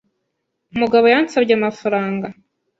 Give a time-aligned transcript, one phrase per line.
[0.73, 2.27] Umugabo yansabye amafaranga.